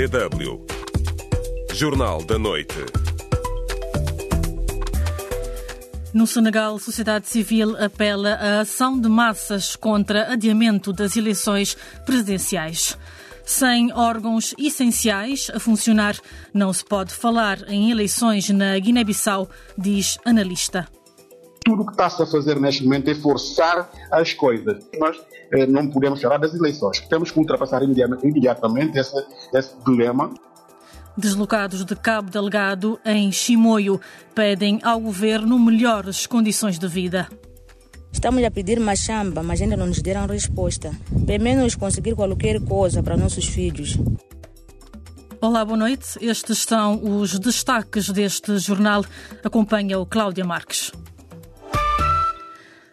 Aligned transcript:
DW. 0.00 0.64
Jornal 1.74 2.24
da 2.24 2.38
Noite. 2.38 2.74
No 6.14 6.26
Senegal, 6.26 6.76
a 6.76 6.80
sociedade 6.80 7.28
civil 7.28 7.76
apela 7.76 8.30
à 8.36 8.60
ação 8.60 8.98
de 8.98 9.10
massas 9.10 9.76
contra 9.76 10.32
adiamento 10.32 10.90
das 10.90 11.18
eleições 11.18 11.76
presidenciais. 12.06 12.96
Sem 13.44 13.92
órgãos 13.92 14.54
essenciais 14.58 15.50
a 15.52 15.60
funcionar, 15.60 16.16
não 16.54 16.72
se 16.72 16.82
pode 16.82 17.12
falar 17.12 17.68
em 17.68 17.90
eleições 17.90 18.48
na 18.48 18.78
Guiné-Bissau, 18.78 19.50
diz 19.76 20.18
analista. 20.24 20.88
Tudo 21.64 21.82
o 21.82 21.86
que 21.86 21.92
está-se 21.92 22.22
a 22.22 22.26
fazer 22.26 22.58
neste 22.58 22.84
momento 22.84 23.08
é 23.10 23.14
forçar 23.14 23.90
as 24.10 24.32
coisas. 24.32 24.82
Nós 24.98 25.16
eh, 25.52 25.66
não 25.66 25.88
podemos 25.88 26.20
falar 26.20 26.38
das 26.38 26.54
eleições. 26.54 27.00
Temos 27.00 27.30
que 27.30 27.38
ultrapassar 27.38 27.82
imediatamente 27.82 28.98
esse, 28.98 29.16
esse 29.54 29.74
dilema. 29.84 30.32
Deslocados 31.16 31.84
de 31.84 31.94
Cabo 31.96 32.30
Delgado 32.30 32.98
em 33.04 33.30
Chimoio 33.30 34.00
pedem 34.34 34.80
ao 34.82 35.00
governo 35.00 35.58
melhores 35.58 36.26
condições 36.26 36.78
de 36.78 36.88
vida. 36.88 37.28
Estamos 38.12 38.42
a 38.42 38.50
pedir 38.50 38.80
machamba, 38.80 39.42
mas 39.42 39.60
ainda 39.60 39.76
não 39.76 39.86
nos 39.86 40.00
deram 40.00 40.26
resposta. 40.26 40.90
Pelo 41.26 41.44
menos 41.44 41.74
conseguir 41.74 42.14
qualquer 42.14 42.60
coisa 42.60 43.02
para 43.02 43.16
nossos 43.16 43.46
filhos. 43.46 43.98
Olá, 45.40 45.64
boa 45.64 45.76
noite. 45.76 46.18
Estes 46.20 46.58
são 46.58 47.00
os 47.02 47.38
destaques 47.38 48.10
deste 48.10 48.58
jornal. 48.58 49.04
Acompanha 49.44 49.98
o 49.98 50.06
Cláudia 50.06 50.44
Marques. 50.44 50.92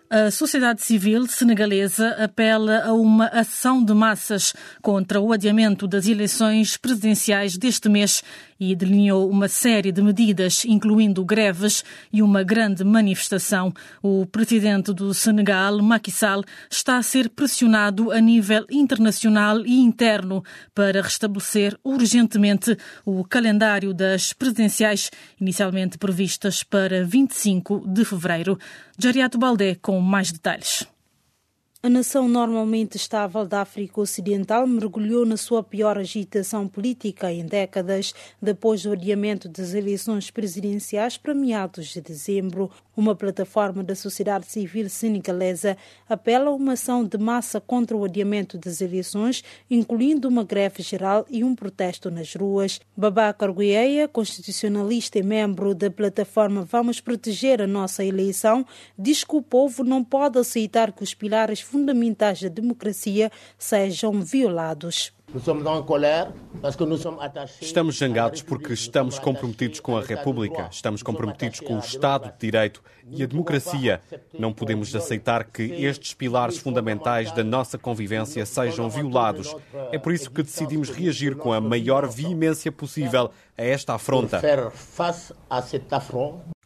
A 0.09 0.31
sociedade 0.31 0.81
civil 0.81 1.27
senegalesa 1.27 2.11
apela 2.11 2.79
a 2.85 2.93
uma 2.93 3.25
ação 3.25 3.83
de 3.83 3.93
massas 3.93 4.53
contra 4.81 5.19
o 5.19 5.33
adiamento 5.33 5.85
das 5.85 6.07
eleições 6.07 6.77
presidenciais 6.77 7.57
deste 7.57 7.89
mês 7.89 8.23
e 8.59 8.75
delineou 8.75 9.29
uma 9.29 9.47
série 9.47 9.91
de 9.91 10.01
medidas, 10.01 10.65
incluindo 10.65 11.23
greves 11.23 11.83
e 12.11 12.21
uma 12.21 12.43
grande 12.43 12.83
manifestação. 12.83 13.73
O 14.01 14.25
presidente 14.25 14.93
do 14.93 15.13
Senegal, 15.13 15.81
Macky 15.81 16.11
Sall, 16.11 16.43
está 16.69 16.97
a 16.97 17.03
ser 17.03 17.29
pressionado 17.29 18.11
a 18.11 18.19
nível 18.19 18.65
internacional 18.69 19.65
e 19.65 19.79
interno 19.79 20.43
para 20.73 21.01
restabelecer 21.01 21.77
urgentemente 21.83 22.77
o 23.05 23.23
calendário 23.23 23.93
das 23.93 24.33
presidenciais, 24.33 25.11
inicialmente 25.39 25.97
previstas 25.97 26.63
para 26.63 27.03
25 27.03 27.87
de 27.87 28.03
fevereiro. 28.03 28.57
Jariato 28.97 29.37
Baldé 29.37 29.75
com 29.75 29.99
mais 29.99 30.31
detalhes. 30.31 30.96
A 31.87 31.89
nação 31.89 32.27
normalmente 32.27 32.97
estável 32.97 33.47
da 33.47 33.61
África 33.61 34.01
Ocidental 34.01 34.67
mergulhou 34.67 35.25
na 35.25 35.37
sua 35.37 35.63
pior 35.63 35.97
agitação 35.97 36.67
política 36.67 37.31
em 37.31 37.45
décadas 37.45 38.13
depois 38.41 38.83
do 38.83 38.91
adiamento 38.91 39.47
das 39.47 39.73
eleições 39.73 40.29
presidenciais 40.29 41.17
para 41.17 41.33
meados 41.33 41.87
de 41.87 42.01
dezembro. 42.01 42.69
Uma 42.97 43.15
plataforma 43.15 43.83
da 43.83 43.93
sociedade 43.93 44.47
civil 44.47 44.89
senegalesa 44.89 45.77
apela 46.09 46.49
a 46.49 46.53
uma 46.53 46.73
ação 46.73 47.05
de 47.05 47.15
massa 47.15 47.61
contra 47.61 47.95
o 47.95 48.03
adiamento 48.03 48.57
das 48.57 48.81
eleições, 48.81 49.43
incluindo 49.69 50.27
uma 50.27 50.43
greve 50.43 50.81
geral 50.81 51.23
e 51.29 51.43
um 51.43 51.53
protesto 51.53 52.09
nas 52.09 52.33
ruas. 52.33 52.81
Babacar 52.97 53.53
Guieia, 53.53 54.07
constitucionalista 54.07 55.19
e 55.19 55.23
membro 55.23 55.75
da 55.75 55.91
plataforma 55.91 56.63
Vamos 56.63 56.99
Proteger 56.99 57.61
a 57.61 57.67
Nossa 57.67 58.03
Eleição, 58.03 58.65
diz 58.97 59.23
que 59.23 59.35
o 59.35 59.43
povo 59.43 59.83
não 59.83 60.03
pode 60.03 60.39
aceitar 60.39 60.91
que 60.91 61.03
os 61.03 61.13
pilares 61.13 61.61
fundamentais 61.61 62.41
da 62.41 62.49
democracia 62.49 63.31
sejam 63.59 64.19
violados. 64.23 65.15
Estamos 67.61 67.97
zangados 67.97 68.41
porque 68.41 68.71
estamos 68.71 69.19
comprometidos 69.19 69.81
com 69.81 69.97
a 69.97 70.01
República, 70.01 70.69
estamos 70.71 71.03
comprometidos 71.03 71.59
com 71.59 71.75
o 71.75 71.79
Estado 71.79 72.31
de 72.31 72.39
Direito 72.39 72.81
e 73.09 73.21
a 73.21 73.25
democracia. 73.25 74.01
Não 74.37 74.53
podemos 74.53 74.95
aceitar 74.95 75.43
que 75.43 75.63
estes 75.63 76.13
pilares 76.13 76.57
fundamentais 76.57 77.31
da 77.33 77.43
nossa 77.43 77.77
convivência 77.77 78.45
sejam 78.45 78.89
violados. 78.89 79.53
É 79.91 79.99
por 79.99 80.13
isso 80.13 80.31
que 80.31 80.41
decidimos 80.41 80.89
reagir 80.89 81.35
com 81.35 81.51
a 81.51 81.59
maior 81.59 82.07
veemência 82.07 82.71
possível 82.71 83.29
a 83.57 83.63
esta 83.63 83.95
afronta. 83.95 84.39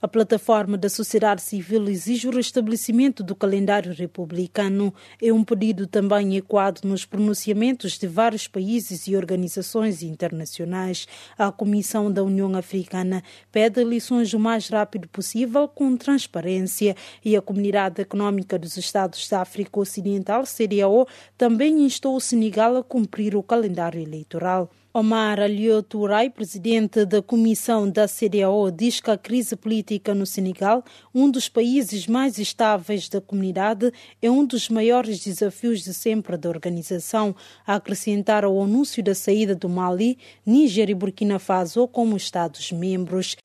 A 0.02 0.08
plataforma 0.08 0.80
da 0.80 0.90
sociedade 0.90 1.44
civil 1.44 1.88
exige 1.88 2.28
o 2.28 2.32
restabelecimento 2.32 3.22
do 3.24 3.36
calendário 3.36 3.94
republicano. 3.94 4.92
É 5.22 5.32
um 5.32 5.44
pedido 5.44 5.86
também 5.86 6.36
ecoado 6.36 6.82
nos 6.86 7.06
pronunciamentos 7.06 8.00
de 8.00 8.08
vários 8.08 8.48
países 8.48 9.06
e 9.06 9.16
organizações 9.16 10.02
internacionais. 10.02 11.08
A 11.38 11.52
Comissão 11.52 12.12
da 12.12 12.24
União 12.24 12.56
Africana 12.56 13.22
pede 13.52 13.80
eleições 13.80 14.34
o 14.34 14.40
mais 14.40 14.70
rápido 14.70 15.08
possível, 15.08 15.68
com 15.68 15.96
transparência, 15.96 16.96
e 17.24 17.38
a 17.38 17.42
Comunidade 17.42 18.02
Econômica 18.02 18.58
dos 18.58 18.78
Estados 18.78 19.30
da 19.30 19.42
África 19.42 19.80
Ocidental, 19.80 20.46
CDAO, 20.48 21.08
também 21.38 21.86
instou 21.86 22.16
o 22.16 22.20
Senegal 22.20 22.76
a 22.76 22.84
cumprir 22.84 23.36
o 23.36 23.44
calendário 23.44 24.02
eleitoral. 24.02 24.68
Omar 24.94 25.40
Alioturai, 25.40 26.30
presidente 26.30 27.06
da 27.06 27.22
comissão 27.22 27.90
da 27.90 28.10
CDAO, 28.10 28.70
diz 28.70 29.00
que 29.00 29.10
a 29.10 29.18
crise 29.18 29.56
política 29.56 30.14
no 30.14 30.26
Senegal, 30.26 30.84
um 31.16 31.32
dos 31.32 31.48
países 31.48 32.08
mais 32.08 32.38
estáveis 32.38 33.08
da 33.08 33.22
comunidade, 33.22 33.90
é 34.22 34.30
um 34.30 34.46
dos 34.46 34.68
maiores 34.68 35.24
desafios 35.24 35.82
de 35.82 35.94
sempre 35.94 36.36
da 36.36 36.50
organização, 36.50 37.34
a 37.66 37.76
acrescentar 37.76 38.44
ao 38.44 38.62
anúncio 38.62 39.02
da 39.02 39.16
saída 39.16 39.56
do 39.56 39.70
Mali, 39.70 40.18
Níger 40.46 40.90
e 40.90 40.94
Burkina 40.94 41.40
Faso 41.40 41.88
como 41.88 42.18
Estados-membros. 42.18 43.38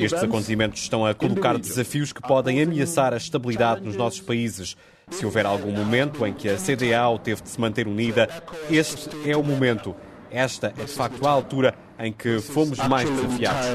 Estes 0.00 0.22
acontecimentos 0.22 0.80
estão 0.80 1.04
a 1.04 1.12
colocar 1.12 1.58
desafios 1.58 2.10
que 2.10 2.22
podem 2.22 2.62
ameaçar 2.62 3.12
a 3.12 3.18
estabilidade 3.18 3.82
nos 3.82 3.96
nossos 3.96 4.22
países. 4.22 4.74
Se 5.12 5.24
houver 5.24 5.46
algum 5.46 5.70
momento 5.72 6.26
em 6.26 6.32
que 6.32 6.48
a 6.48 6.56
CDAO 6.56 7.18
teve 7.18 7.42
de 7.42 7.48
se 7.48 7.60
manter 7.60 7.86
unida, 7.86 8.28
este 8.70 9.30
é 9.30 9.36
o 9.36 9.42
momento. 9.42 9.94
Esta 10.30 10.68
é 10.78 10.84
de 10.84 10.92
facto 10.92 11.26
a 11.26 11.30
altura 11.30 11.74
em 11.98 12.12
que 12.12 12.40
fomos 12.40 12.78
mais 12.88 13.08
desafiados. 13.08 13.66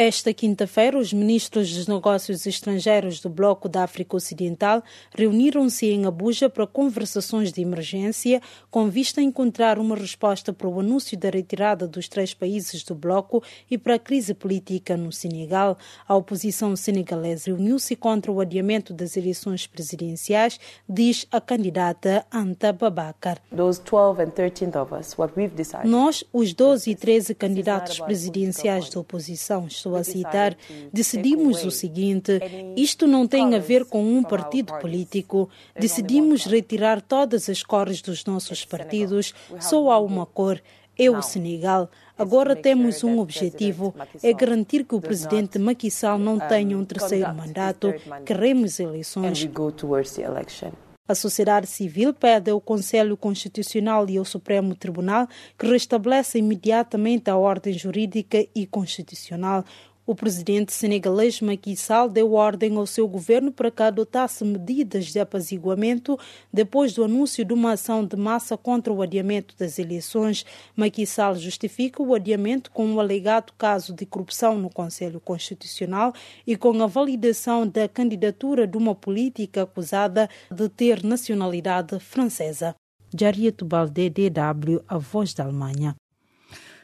Esta 0.00 0.32
quinta-feira, 0.32 0.96
os 0.96 1.12
ministros 1.12 1.74
dos 1.74 1.88
Negócios 1.88 2.46
Estrangeiros 2.46 3.18
do 3.18 3.28
Bloco 3.28 3.68
da 3.68 3.82
África 3.82 4.16
Ocidental 4.16 4.80
reuniram-se 5.12 5.86
em 5.86 6.06
Abuja 6.06 6.48
para 6.48 6.68
conversações 6.68 7.52
de 7.52 7.62
emergência, 7.62 8.40
com 8.70 8.88
vista 8.88 9.20
a 9.20 9.24
encontrar 9.24 9.76
uma 9.76 9.96
resposta 9.96 10.52
para 10.52 10.68
o 10.68 10.78
anúncio 10.78 11.18
da 11.18 11.28
retirada 11.30 11.88
dos 11.88 12.06
três 12.06 12.32
países 12.32 12.84
do 12.84 12.94
bloco 12.94 13.42
e 13.68 13.76
para 13.76 13.96
a 13.96 13.98
crise 13.98 14.34
política 14.34 14.96
no 14.96 15.10
Senegal. 15.10 15.76
A 16.06 16.14
oposição 16.14 16.76
senegalesa 16.76 17.46
reuniu-se 17.46 17.96
contra 17.96 18.30
o 18.30 18.40
adiamento 18.40 18.94
das 18.94 19.16
eleições 19.16 19.66
presidenciais, 19.66 20.60
diz 20.88 21.26
a 21.28 21.40
candidata 21.40 22.24
Anta 22.32 22.72
Babacar. 22.72 23.42
Nós, 25.84 26.22
os 26.32 26.54
12 26.54 26.88
e 26.88 26.94
13 26.94 27.34
candidatos 27.34 27.98
presidenciais 27.98 28.88
da 28.90 29.00
oposição, 29.00 29.68
estou 29.88 29.96
a 29.96 30.04
citar, 30.04 30.56
decidimos 30.92 31.64
o 31.64 31.70
seguinte: 31.70 32.40
isto 32.76 33.06
não 33.06 33.26
tem 33.26 33.54
a 33.54 33.58
ver 33.58 33.84
com 33.84 34.02
um 34.02 34.22
partido 34.22 34.78
político. 34.78 35.48
Decidimos 35.78 36.44
retirar 36.44 37.00
todas 37.00 37.48
as 37.48 37.62
cores 37.62 38.02
dos 38.02 38.24
nossos 38.24 38.64
partidos, 38.64 39.34
só 39.60 39.90
há 39.90 39.98
uma 39.98 40.26
cor. 40.26 40.60
É 41.00 41.08
o 41.08 41.22
Senegal. 41.22 41.88
Agora 42.18 42.56
temos 42.56 43.04
um 43.04 43.20
objetivo: 43.20 43.94
é 44.22 44.32
garantir 44.32 44.84
que 44.84 44.96
o 44.96 45.00
presidente 45.00 45.58
Macky 45.58 45.90
Sall 45.90 46.18
não 46.18 46.40
tenha 46.40 46.76
um 46.76 46.84
terceiro 46.84 47.32
mandato. 47.34 47.94
Queremos 48.26 48.80
eleições. 48.80 49.48
A 51.08 51.14
sociedade 51.14 51.66
civil 51.66 52.12
pede 52.12 52.50
ao 52.50 52.60
Conselho 52.60 53.16
Constitucional 53.16 54.06
e 54.10 54.18
ao 54.18 54.26
Supremo 54.26 54.74
Tribunal 54.74 55.26
que 55.58 55.66
restabeleça 55.66 56.36
imediatamente 56.36 57.30
a 57.30 57.36
ordem 57.38 57.72
jurídica 57.72 58.46
e 58.54 58.66
constitucional. 58.66 59.64
O 60.08 60.14
presidente 60.14 60.72
senegalês 60.72 61.38
Macky 61.42 61.76
Sall 61.76 62.08
deu 62.08 62.32
ordem 62.32 62.74
ao 62.78 62.86
seu 62.86 63.06
governo 63.06 63.52
para 63.52 63.70
que 63.70 63.82
adotasse 63.82 64.42
medidas 64.42 65.08
de 65.08 65.20
apaziguamento 65.20 66.18
depois 66.50 66.94
do 66.94 67.04
anúncio 67.04 67.44
de 67.44 67.52
uma 67.52 67.72
ação 67.72 68.02
de 68.06 68.16
massa 68.16 68.56
contra 68.56 68.90
o 68.90 69.02
adiamento 69.02 69.54
das 69.58 69.78
eleições. 69.78 70.46
Macky 70.74 71.04
Sall 71.04 71.34
justifica 71.34 72.02
o 72.02 72.14
adiamento 72.14 72.70
com 72.70 72.86
um 72.86 72.98
alegado 72.98 73.52
caso 73.58 73.92
de 73.92 74.06
corrupção 74.06 74.56
no 74.56 74.70
Conselho 74.70 75.20
Constitucional 75.20 76.14
e 76.46 76.56
com 76.56 76.82
a 76.82 76.86
validação 76.86 77.68
da 77.68 77.86
candidatura 77.86 78.66
de 78.66 78.78
uma 78.78 78.94
política 78.94 79.64
acusada 79.64 80.26
de 80.50 80.70
ter 80.70 81.04
nacionalidade 81.04 82.00
francesa. 82.00 82.74
Jariet 83.14 83.62
Balde, 83.62 84.08
DW, 84.08 84.82
A 84.88 84.96
Voz 84.96 85.34
da 85.34 85.44
Alemanha. 85.44 85.94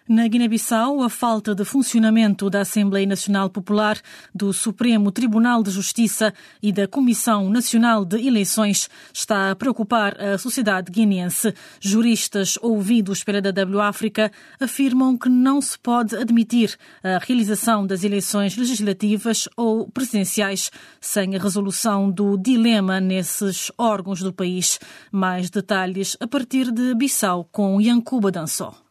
Na 0.07 0.29
Guiné-Bissau, 0.29 1.01
a 1.01 1.09
falta 1.09 1.55
de 1.55 1.65
funcionamento 1.65 2.51
da 2.51 2.61
Assembleia 2.61 3.07
Nacional 3.07 3.49
Popular, 3.49 3.99
do 4.35 4.53
Supremo 4.53 5.11
Tribunal 5.11 5.63
de 5.63 5.71
Justiça 5.71 6.35
e 6.63 6.71
da 6.71 6.87
Comissão 6.87 7.49
Nacional 7.49 8.05
de 8.05 8.19
Eleições 8.19 8.91
está 9.15 9.51
a 9.51 9.57
preocupar 9.57 10.21
a 10.21 10.37
sociedade 10.37 10.93
guineense. 10.93 11.55
Juristas 11.81 12.59
ouvidos 12.61 13.25
pela 13.25 13.41
DW 13.41 13.81
África 13.81 14.31
afirmam 14.61 15.17
que 15.17 15.31
não 15.31 15.59
se 15.63 15.79
pode 15.79 16.15
admitir 16.15 16.77
a 17.03 17.19
realização 17.25 17.87
das 17.87 18.05
eleições 18.05 18.59
legislativas 18.59 19.49
ou 19.57 19.89
presidenciais 19.89 20.71
sem 21.01 21.35
a 21.35 21.39
resolução 21.39 22.11
do 22.11 22.37
dilema 22.37 23.01
nesses 23.01 23.73
órgãos 23.79 24.21
do 24.21 24.35
país. 24.35 24.79
Mais 25.11 25.49
detalhes 25.49 26.15
a 26.21 26.27
partir 26.27 26.71
de 26.71 26.95
Bissau 26.95 27.49
com 27.51 27.81
Yankuba 27.81 28.31
Dançó. 28.31 28.84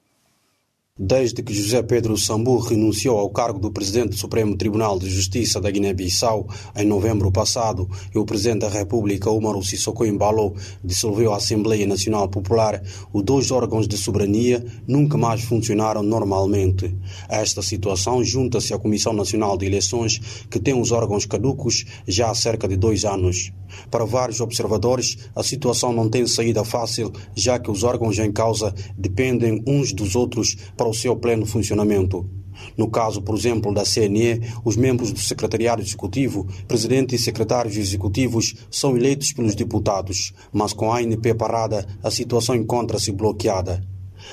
Desde 0.99 1.41
que 1.41 1.51
José 1.51 1.81
Pedro 1.81 2.15
Sambu 2.15 2.59
renunciou 2.59 3.17
ao 3.17 3.31
cargo 3.31 3.57
do 3.57 3.71
presidente 3.71 4.09
do 4.09 4.15
Supremo 4.15 4.55
Tribunal 4.55 4.99
de 4.99 5.09
Justiça 5.09 5.59
da 5.59 5.71
Guiné-Bissau 5.71 6.47
em 6.75 6.85
novembro 6.85 7.31
passado 7.31 7.89
e 8.13 8.19
o 8.19 8.23
presidente 8.23 8.59
da 8.59 8.69
República, 8.69 9.31
Umaru 9.31 9.63
Sissoko 9.63 10.05
Embalo, 10.05 10.53
dissolveu 10.83 11.33
a 11.33 11.37
Assembleia 11.37 11.87
Nacional 11.87 12.29
Popular, 12.29 12.79
os 13.11 13.23
dois 13.23 13.49
órgãos 13.49 13.87
de 13.87 13.97
soberania 13.97 14.63
nunca 14.87 15.17
mais 15.17 15.41
funcionaram 15.41 16.03
normalmente. 16.03 16.95
Esta 17.27 17.63
situação 17.63 18.23
junta-se 18.23 18.71
a 18.71 18.77
Comissão 18.77 19.13
Nacional 19.13 19.57
de 19.57 19.65
Eleições, 19.65 20.45
que 20.47 20.59
tem 20.59 20.79
os 20.79 20.91
órgãos 20.91 21.25
caducos 21.25 21.85
já 22.07 22.29
há 22.29 22.35
cerca 22.35 22.67
de 22.67 22.77
dois 22.77 23.03
anos. 23.03 23.51
Para 23.89 24.05
vários 24.05 24.39
observadores, 24.39 25.17
a 25.35 25.41
situação 25.41 25.91
não 25.91 26.07
tem 26.07 26.27
saída 26.27 26.63
fácil, 26.63 27.11
já 27.35 27.57
que 27.57 27.71
os 27.71 27.83
órgãos 27.83 28.19
em 28.19 28.31
causa 28.31 28.71
dependem 28.95 29.63
uns 29.65 29.91
dos 29.91 30.15
outros 30.15 30.55
para 30.83 30.89
o 30.89 30.93
seu 30.93 31.15
pleno 31.15 31.45
funcionamento. 31.45 32.29
No 32.77 32.91
caso, 32.91 33.21
por 33.21 33.37
exemplo, 33.37 33.73
da 33.73 33.85
CNE, 33.85 34.41
os 34.65 34.75
membros 34.75 35.13
do 35.13 35.19
Secretariado 35.19 35.81
Executivo, 35.81 36.45
presidente 36.67 37.15
e 37.15 37.17
secretários 37.17 37.77
executivos 37.77 38.53
são 38.69 38.97
eleitos 38.97 39.31
pelos 39.31 39.55
deputados, 39.55 40.33
mas 40.51 40.73
com 40.73 40.91
a 40.91 40.99
ANP 40.99 41.33
parada, 41.35 41.87
a 42.03 42.11
situação 42.11 42.53
encontra-se 42.53 43.13
bloqueada. 43.13 43.81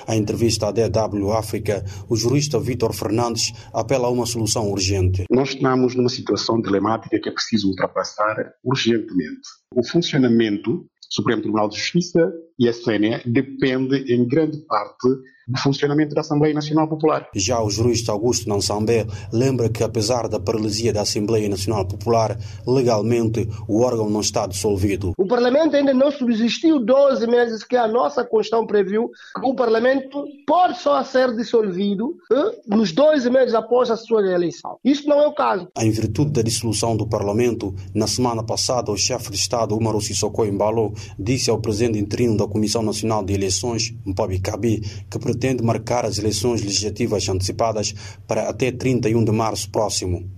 A 0.08 0.16
entrevista 0.16 0.66
à 0.66 0.72
DW 0.72 1.32
África, 1.32 1.84
o 2.08 2.16
jurista 2.16 2.58
Vítor 2.58 2.92
Fernandes 2.92 3.52
apela 3.72 4.08
a 4.08 4.10
uma 4.10 4.26
solução 4.26 4.70
urgente. 4.72 5.24
Nós 5.30 5.50
estamos 5.50 5.94
numa 5.94 6.08
situação 6.08 6.60
dilemática 6.60 7.20
que 7.20 7.28
é 7.28 7.32
preciso 7.32 7.68
ultrapassar 7.68 8.34
urgentemente. 8.64 9.48
O 9.74 9.86
funcionamento 9.86 10.70
do 10.78 10.88
Supremo 11.08 11.42
Tribunal 11.42 11.68
de 11.68 11.76
Justiça 11.76 12.32
e 12.58 12.68
a 12.68 12.72
CNE 12.72 13.22
depende 13.24 14.12
em 14.12 14.26
grande 14.26 14.58
parte 14.66 15.08
do 15.50 15.60
funcionamento 15.60 16.14
da 16.14 16.20
Assembleia 16.20 16.54
Nacional 16.54 16.86
Popular. 16.86 17.28
Já 17.34 17.60
o 17.60 17.68
jurista 17.68 18.12
Augusto 18.12 18.48
Nansambé 18.48 19.06
lembra 19.32 19.68
que, 19.68 19.82
apesar 19.82 20.28
da 20.28 20.38
paralisia 20.38 20.92
da 20.92 21.02
Assembleia 21.02 21.48
Nacional 21.48 21.84
Popular, 21.86 22.38
legalmente 22.66 23.48
o 23.66 23.82
órgão 23.82 24.08
não 24.08 24.20
está 24.20 24.46
dissolvido. 24.46 25.12
O 25.18 25.26
Parlamento 25.26 25.74
ainda 25.74 25.92
não 25.92 26.12
subsistiu 26.12 26.78
12 26.78 27.26
meses 27.26 27.64
que 27.64 27.76
a 27.76 27.88
nossa 27.88 28.24
Constituição 28.24 28.66
previu 28.66 29.10
que 29.40 29.46
o 29.46 29.54
Parlamento 29.54 30.24
pode 30.46 30.78
só 30.78 31.02
ser 31.02 31.34
dissolvido 31.34 32.14
nos 32.68 32.92
12 32.92 33.28
meses 33.28 33.54
após 33.54 33.90
a 33.90 33.96
sua 33.96 34.22
eleição. 34.26 34.78
Isso 34.84 35.08
não 35.08 35.20
é 35.20 35.26
o 35.26 35.34
caso. 35.34 35.68
Em 35.76 35.90
virtude 35.90 36.30
da 36.30 36.42
dissolução 36.42 36.96
do 36.96 37.08
Parlamento, 37.08 37.74
na 37.92 38.06
semana 38.06 38.44
passada, 38.44 38.92
o 38.92 38.96
chefe 38.96 39.30
de 39.30 39.36
Estado, 39.36 39.76
Umaru 39.76 40.00
Sissoko 40.00 40.44
Embalo, 40.44 40.92
disse 41.18 41.50
ao 41.50 41.60
presidente 41.60 41.98
interino 41.98 42.36
da 42.36 42.46
Comissão 42.46 42.82
Nacional 42.82 43.24
de 43.24 43.34
Eleições, 43.34 43.94
Mpabi 44.06 44.38
Kabi, 44.40 44.80
que 45.10 45.18
pretende 45.18 45.39
marcar 45.62 46.04
as 46.04 46.18
eleições 46.18 46.62
legislativas 46.62 47.28
antecipadas 47.28 47.94
para 48.26 48.48
até 48.48 48.70
31 48.70 49.24
de 49.24 49.32
março 49.32 49.70
próximo. 49.70 50.28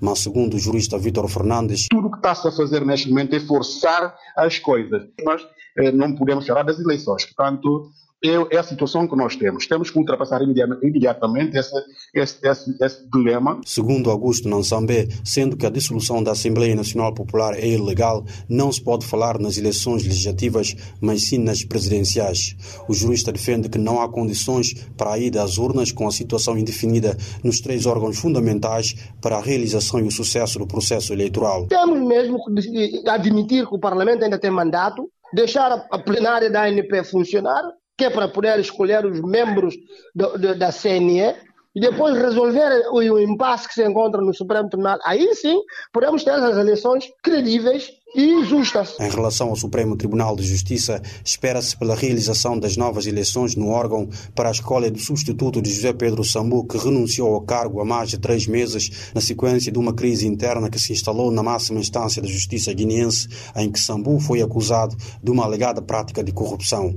Mas, 0.00 0.20
segundo 0.20 0.54
o 0.54 0.58
jurista 0.58 0.98
Vítor 0.98 1.28
Fernandes, 1.28 1.86
tudo 1.90 2.08
o 2.08 2.10
que 2.10 2.16
está-se 2.16 2.48
a 2.48 2.52
fazer 2.52 2.84
neste 2.84 3.08
momento 3.08 3.34
é 3.34 3.40
forçar 3.40 4.14
as 4.36 4.58
coisas. 4.58 5.04
Nós 5.24 5.42
eh, 5.78 5.92
não 5.92 6.14
podemos 6.14 6.46
falar 6.46 6.64
das 6.64 6.78
eleições. 6.78 7.24
Portanto, 7.26 7.90
é, 8.24 8.56
é 8.56 8.58
a 8.58 8.62
situação 8.62 9.06
que 9.06 9.16
nós 9.16 9.36
temos. 9.36 9.66
Temos 9.66 9.90
que 9.90 9.98
ultrapassar 9.98 10.40
imediatamente 10.42 11.56
esse, 11.56 11.74
esse, 12.14 12.46
esse, 12.46 12.76
esse 12.82 13.10
dilema. 13.10 13.60
Segundo 13.64 14.10
Augusto 14.10 14.48
Nansambé, 14.48 15.08
sendo 15.24 15.56
que 15.56 15.66
a 15.66 15.70
dissolução 15.70 16.22
da 16.22 16.32
Assembleia 16.32 16.74
Nacional 16.74 17.14
Popular 17.14 17.54
é 17.54 17.66
ilegal, 17.66 18.24
não 18.48 18.72
se 18.72 18.82
pode 18.82 19.06
falar 19.06 19.38
nas 19.38 19.56
eleições 19.56 20.02
legislativas, 20.02 20.74
mas 21.00 21.28
sim 21.28 21.38
nas 21.38 21.64
presidenciais. 21.64 22.56
O 22.88 22.94
jurista 22.94 23.32
defende 23.32 23.68
que 23.68 23.78
não 23.78 24.00
há 24.00 24.08
condições 24.08 24.74
para 24.96 25.12
a 25.12 25.18
ida 25.18 25.42
às 25.42 25.58
urnas 25.58 25.92
com 25.92 26.06
a 26.06 26.12
situação 26.12 26.58
indefinida 26.58 27.16
nos 27.44 27.60
três 27.60 27.86
órgãos 27.86 28.18
fundamentais 28.18 28.94
para 29.20 29.36
a 29.36 29.40
realização 29.40 30.00
e 30.00 30.04
o 30.04 30.10
sucesso 30.10 30.58
do 30.58 30.66
processo 30.66 31.12
eleitoral. 31.12 31.66
Temos 31.66 32.00
mesmo 32.00 32.38
que 32.44 33.02
admitir 33.08 33.66
que 33.66 33.74
o 33.74 33.78
Parlamento 33.78 34.24
ainda 34.24 34.38
tem 34.38 34.50
mandato, 34.50 35.08
deixar 35.32 35.86
a 35.90 35.98
plenária 35.98 36.50
da 36.50 36.64
ANP 36.64 37.04
funcionar 37.04 37.62
que 37.98 38.04
é 38.04 38.10
para 38.10 38.28
poder 38.28 38.60
escolher 38.60 39.04
os 39.04 39.20
membros 39.20 39.74
do, 40.14 40.38
do, 40.38 40.56
da 40.56 40.70
CNE 40.70 41.34
e 41.74 41.80
depois 41.80 42.16
resolver 42.16 42.86
o, 42.90 42.98
o, 42.98 43.20
impasse 43.20 43.68
que 43.68 43.74
se 43.74 43.84
encontra 43.84 44.22
no 44.22 44.32
Supremo 44.32 44.68
Tribunal. 44.68 44.98
Aí 45.04 45.34
sim 45.34 45.60
podemos 45.92 46.22
ter 46.22 46.30
as 46.30 46.56
eleições 46.56 47.06
credíveis 47.22 47.90
e 48.14 48.44
justas. 48.44 48.96
Em 49.00 49.10
relação 49.10 49.48
ao 49.48 49.56
Supremo 49.56 49.96
Tribunal 49.96 50.36
de 50.36 50.44
Justiça, 50.44 51.02
espera-se 51.24 51.76
pela 51.76 51.94
realização 51.94 52.58
das 52.58 52.76
novas 52.76 53.06
eleições 53.06 53.54
no 53.54 53.68
órgão 53.68 54.08
para 54.34 54.48
a 54.48 54.52
escolha 54.52 54.90
do 54.90 54.98
substituto 54.98 55.60
de 55.60 55.70
José 55.70 55.92
Pedro 55.92 56.24
Sambu, 56.24 56.66
que 56.66 56.78
renunciou 56.78 57.34
ao 57.34 57.42
cargo 57.42 57.80
há 57.80 57.84
mais 57.84 58.08
de 58.10 58.18
três 58.18 58.46
meses 58.46 59.12
na 59.12 59.20
sequência 59.20 59.70
de 59.70 59.78
uma 59.78 59.92
crise 59.92 60.26
interna 60.26 60.70
que 60.70 60.78
se 60.78 60.92
instalou 60.92 61.30
na 61.30 61.42
máxima 61.42 61.80
instância 61.80 62.22
da 62.22 62.28
Justiça 62.28 62.72
guineense, 62.72 63.28
em 63.56 63.70
que 63.70 63.78
Sambu 63.78 64.20
foi 64.20 64.40
acusado 64.40 64.96
de 65.22 65.30
uma 65.30 65.44
alegada 65.44 65.82
prática 65.82 66.24
de 66.24 66.32
corrupção 66.32 66.96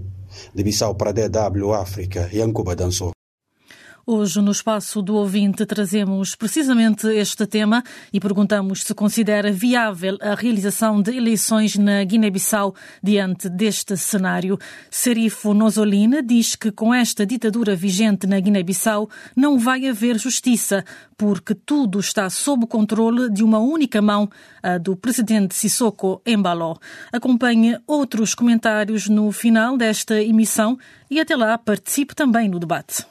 de 0.54 0.63
Bissau 0.63 0.95
para 0.95 1.12
DW 1.12 1.74
África, 1.74 2.30
Yankuba 2.33 2.75
dançou. 2.75 3.12
Hoje, 4.06 4.42
no 4.42 4.51
espaço 4.51 5.00
do 5.00 5.13
ouvinte, 5.13 5.63
trazemos 5.63 6.33
precisamente 6.33 7.06
este 7.07 7.45
tema 7.45 7.83
e 8.12 8.19
perguntamos 8.19 8.81
se 8.81 8.95
considera 8.95 9.51
viável 9.51 10.18
a 10.19 10.33
realização 10.33 11.00
de 11.03 11.15
eleições 11.15 11.75
na 11.77 12.03
Guiné-Bissau 12.03 12.74
diante 13.01 13.48
deste 13.48 13.95
cenário. 13.95 14.57
Serifo 14.89 15.53
Nozolina 15.53 16.24
diz 16.24 16.56
que 16.56 16.71
com 16.71 16.92
esta 16.92 17.27
ditadura 17.27 17.75
vigente 17.75 18.25
na 18.25 18.39
Guiné-Bissau 18.39 19.07
não 19.36 19.59
vai 19.59 19.88
haver 19.88 20.18
justiça, 20.18 20.83
porque 21.15 21.54
tudo 21.54 22.00
está 22.00 22.27
sob 22.27 22.63
o 22.63 22.68
controle 22.68 23.30
de 23.30 23.44
uma 23.44 23.59
única 23.59 24.01
mão, 24.01 24.27
a 24.63 24.80
do 24.80 24.95
presidente 24.95 25.54
Sissoko 25.54 26.24
Embaló. 26.25 26.75
Acompanhe 27.12 27.77
outros 27.86 28.33
comentários 28.33 29.07
no 29.07 29.31
final 29.31 29.77
desta 29.77 30.19
emissão 30.19 30.76
e 31.07 31.19
até 31.19 31.35
lá 31.35 31.56
participe 31.56 32.16
também 32.16 32.49
no 32.49 32.57
debate 32.57 33.10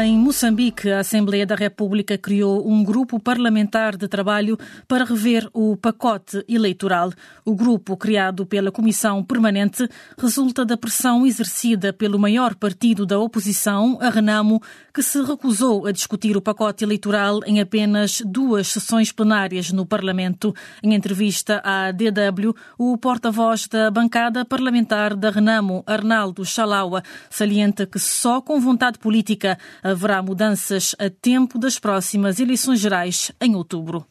Em 0.00 0.16
Moçambique, 0.16 0.88
a 0.90 1.00
Assembleia 1.00 1.44
da 1.44 1.54
República 1.54 2.16
criou 2.16 2.66
um 2.66 2.82
grupo 2.82 3.20
parlamentar 3.20 3.94
de 3.94 4.08
trabalho 4.08 4.58
para 4.88 5.04
rever 5.04 5.50
o 5.52 5.76
pacote 5.76 6.42
eleitoral. 6.48 7.12
O 7.44 7.54
grupo, 7.54 7.94
criado 7.94 8.46
pela 8.46 8.72
Comissão 8.72 9.22
Permanente, 9.22 9.86
resulta 10.16 10.64
da 10.64 10.78
pressão 10.78 11.26
exercida 11.26 11.92
pelo 11.92 12.18
maior 12.18 12.54
partido 12.54 13.04
da 13.04 13.18
oposição, 13.18 13.98
a 14.00 14.08
Renamo, 14.08 14.62
que 14.94 15.02
se 15.02 15.22
recusou 15.22 15.86
a 15.86 15.92
discutir 15.92 16.38
o 16.38 16.40
pacote 16.40 16.84
eleitoral 16.84 17.40
em 17.44 17.60
apenas 17.60 18.22
duas 18.24 18.68
sessões 18.68 19.12
plenárias 19.12 19.72
no 19.72 19.84
Parlamento. 19.84 20.54
Em 20.82 20.94
entrevista 20.94 21.60
à 21.62 21.90
DW, 21.92 22.54
o 22.78 22.96
porta-voz 22.96 23.68
da 23.68 23.90
bancada 23.90 24.42
parlamentar 24.42 25.14
da 25.14 25.28
Renamo, 25.28 25.82
Arnaldo 25.86 26.46
Chalaua, 26.46 27.02
salienta 27.28 27.84
que 27.84 27.98
só 27.98 28.40
com 28.40 28.58
vontade 28.58 28.98
política 28.98 29.58
haverá 29.82 30.22
mudanças 30.22 30.94
a 30.98 31.10
tempo 31.10 31.58
das 31.58 31.78
próximas 31.78 32.38
eleições 32.38 32.80
gerais 32.80 33.32
em 33.40 33.56
outubro. 33.56 34.06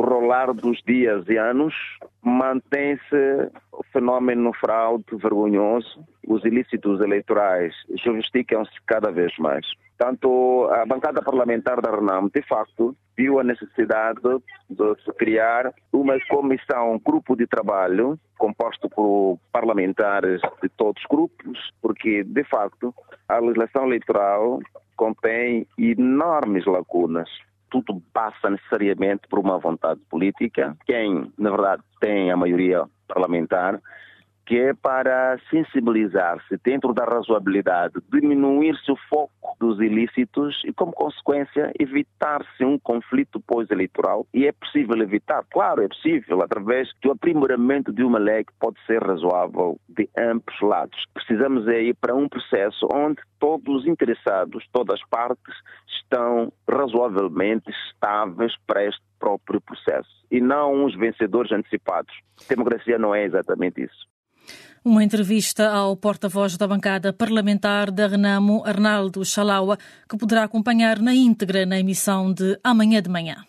O 0.00 0.02
rolar 0.02 0.54
dos 0.54 0.80
dias 0.86 1.28
e 1.28 1.36
anos, 1.36 1.74
mantém-se 2.22 3.50
o 3.70 3.84
fenômeno 3.92 4.50
fraude 4.54 5.04
vergonhoso. 5.12 6.02
Os 6.26 6.42
ilícitos 6.42 7.02
eleitorais 7.02 7.74
justificam-se 8.02 8.72
cada 8.86 9.10
vez 9.10 9.36
mais. 9.38 9.66
Tanto 9.98 10.70
a 10.72 10.86
bancada 10.86 11.20
parlamentar 11.20 11.82
da 11.82 11.90
RENAM, 11.90 12.30
de 12.34 12.40
facto, 12.48 12.96
viu 13.14 13.38
a 13.38 13.44
necessidade 13.44 14.20
de 14.70 14.94
se 15.04 15.12
criar 15.18 15.70
uma 15.92 16.18
comissão, 16.30 16.94
um 16.94 16.98
grupo 16.98 17.36
de 17.36 17.46
trabalho 17.46 18.18
composto 18.38 18.88
por 18.88 19.38
parlamentares 19.52 20.40
de 20.62 20.70
todos 20.70 21.02
os 21.02 21.08
grupos, 21.10 21.58
porque, 21.82 22.24
de 22.24 22.44
facto, 22.44 22.94
a 23.28 23.38
legislação 23.38 23.84
eleitoral 23.84 24.60
contém 24.96 25.66
enormes 25.78 26.64
lacunas 26.64 27.28
tudo 27.70 28.02
passa 28.12 28.50
necessariamente 28.50 29.22
por 29.28 29.38
uma 29.38 29.58
vontade 29.58 30.00
política. 30.10 30.76
Quem, 30.84 31.32
na 31.38 31.50
verdade, 31.50 31.82
tem 32.00 32.30
a 32.30 32.36
maioria 32.36 32.84
parlamentar, 33.08 33.80
que 34.46 34.58
é 34.58 34.74
para 34.74 35.38
sensibilizar-se 35.50 36.58
dentro 36.64 36.92
da 36.92 37.04
razoabilidade, 37.04 37.94
diminuir-se 38.12 38.90
o 38.90 38.96
foco 39.08 39.56
dos 39.58 39.78
ilícitos 39.80 40.60
e, 40.64 40.72
como 40.72 40.92
consequência, 40.92 41.72
evitar-se 41.78 42.64
um 42.64 42.78
conflito 42.78 43.40
pós-eleitoral. 43.40 44.26
E 44.34 44.46
é 44.46 44.52
possível 44.52 45.00
evitar, 45.02 45.44
claro, 45.50 45.82
é 45.82 45.88
possível, 45.88 46.42
através 46.42 46.90
do 47.02 47.12
aprimoramento 47.12 47.92
de 47.92 48.02
uma 48.02 48.18
lei 48.18 48.44
que 48.44 48.52
pode 48.58 48.76
ser 48.86 49.02
razoável 49.02 49.78
de 49.88 50.08
ambos 50.18 50.60
lados. 50.60 51.04
Precisamos 51.14 51.68
é 51.68 51.82
ir 51.82 51.94
para 51.94 52.14
um 52.14 52.28
processo 52.28 52.88
onde 52.92 53.20
todos 53.38 53.82
os 53.82 53.86
interessados, 53.86 54.66
todas 54.72 55.00
as 55.00 55.08
partes, 55.08 55.54
estão 56.02 56.52
razoavelmente 56.68 57.70
estáveis 57.70 58.52
para 58.66 58.84
este 58.84 59.02
próprio 59.18 59.60
processo 59.60 60.10
e 60.30 60.40
não 60.40 60.84
uns 60.84 60.96
vencedores 60.96 61.52
antecipados. 61.52 62.12
Democracia 62.48 62.98
não 62.98 63.14
é 63.14 63.24
exatamente 63.24 63.82
isso. 63.82 64.09
Uma 64.84 65.04
entrevista 65.04 65.68
ao 65.68 65.94
porta-voz 65.94 66.56
da 66.56 66.66
bancada 66.66 67.12
parlamentar 67.12 67.90
da 67.90 68.06
Renamo, 68.06 68.62
Arnaldo 68.64 69.24
Chalaua, 69.24 69.78
que 70.08 70.16
poderá 70.16 70.44
acompanhar 70.44 70.98
na 70.98 71.14
íntegra 71.14 71.66
na 71.66 71.78
emissão 71.78 72.32
de 72.32 72.58
amanhã 72.64 73.02
de 73.02 73.10
manhã. 73.10 73.44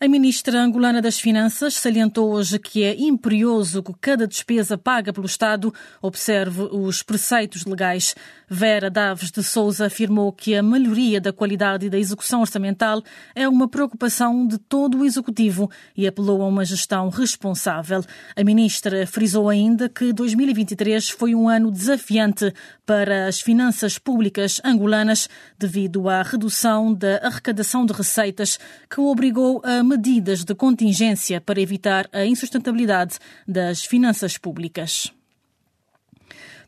A 0.00 0.08
ministra 0.08 0.60
angolana 0.60 1.00
das 1.00 1.20
Finanças 1.20 1.74
salientou 1.74 2.32
hoje 2.32 2.58
que 2.58 2.82
é 2.82 3.00
imperioso 3.00 3.80
que 3.80 3.92
cada 4.00 4.26
despesa 4.26 4.76
paga 4.76 5.12
pelo 5.12 5.24
Estado 5.24 5.72
observe 6.02 6.62
os 6.72 7.00
preceitos 7.00 7.64
legais. 7.64 8.12
Vera 8.50 8.90
Daves 8.90 9.30
de 9.30 9.42
Souza 9.42 9.86
afirmou 9.86 10.32
que 10.32 10.56
a 10.56 10.62
melhoria 10.62 11.20
da 11.20 11.32
qualidade 11.32 11.88
da 11.88 11.96
execução 11.96 12.40
orçamental 12.40 13.02
é 13.36 13.48
uma 13.48 13.68
preocupação 13.68 14.46
de 14.46 14.58
todo 14.58 14.98
o 14.98 15.04
Executivo 15.04 15.70
e 15.96 16.08
apelou 16.08 16.42
a 16.42 16.46
uma 16.48 16.64
gestão 16.64 17.08
responsável. 17.08 18.04
A 18.36 18.42
ministra 18.42 19.06
frisou 19.06 19.48
ainda 19.48 19.88
que 19.88 20.12
2023 20.12 21.10
foi 21.10 21.36
um 21.36 21.48
ano 21.48 21.70
desafiante 21.70 22.52
para 22.84 23.28
as 23.28 23.40
finanças 23.40 23.96
públicas 23.96 24.60
angolanas 24.64 25.28
devido 25.56 26.08
à 26.08 26.20
redução 26.22 26.92
da 26.92 27.18
arrecadação 27.18 27.86
de 27.86 27.92
receitas 27.92 28.58
que 28.90 29.00
obrigou 29.00 29.62
a 29.64 29.83
medidas 29.84 30.44
de 30.44 30.54
contingência 30.54 31.40
para 31.40 31.60
evitar 31.60 32.08
a 32.12 32.24
insustentabilidade 32.24 33.18
das 33.46 33.84
finanças 33.84 34.36
públicas. 34.36 35.12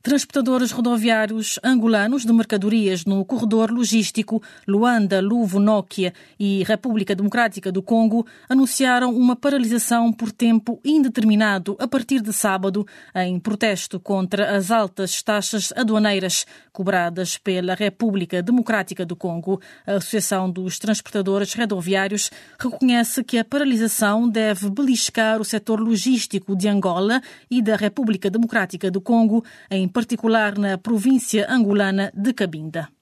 Transportadores 0.06 0.70
rodoviários 0.70 1.58
angolanos 1.64 2.24
de 2.24 2.32
mercadorias 2.32 3.04
no 3.04 3.24
corredor 3.24 3.72
logístico 3.72 4.40
Luanda, 4.64 5.20
Luvo, 5.20 5.58
Nokia 5.58 6.14
e 6.38 6.62
República 6.62 7.12
Democrática 7.12 7.72
do 7.72 7.82
Congo 7.82 8.24
anunciaram 8.48 9.12
uma 9.12 9.34
paralisação 9.34 10.12
por 10.12 10.30
tempo 10.30 10.78
indeterminado 10.84 11.76
a 11.80 11.88
partir 11.88 12.20
de 12.20 12.32
sábado 12.32 12.86
em 13.16 13.40
protesto 13.40 13.98
contra 13.98 14.56
as 14.56 14.70
altas 14.70 15.24
taxas 15.24 15.72
aduaneiras 15.74 16.46
cobradas 16.72 17.36
pela 17.36 17.74
República 17.74 18.40
Democrática 18.40 19.04
do 19.04 19.16
Congo. 19.16 19.60
A 19.84 19.94
Associação 19.94 20.48
dos 20.48 20.78
Transportadores 20.78 21.52
Rodoviários 21.52 22.30
reconhece 22.60 23.24
que 23.24 23.38
a 23.38 23.44
paralisação 23.44 24.28
deve 24.28 24.70
beliscar 24.70 25.40
o 25.40 25.44
setor 25.44 25.80
logístico 25.80 26.54
de 26.54 26.68
Angola 26.68 27.20
e 27.50 27.60
da 27.60 27.74
República 27.74 28.30
Democrática 28.30 28.88
do 28.88 29.00
Congo 29.00 29.44
em 29.68 29.88
particular 29.96 30.58
na 30.58 30.76
província 30.76 31.48
angolana 31.48 32.12
de 32.12 32.34
Cabinda. 32.34 32.95